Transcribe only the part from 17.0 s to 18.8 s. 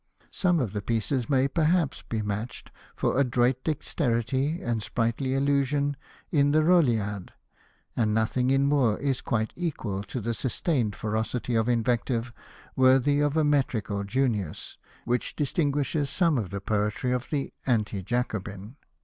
MOORE poetry of the Anti Jacobin.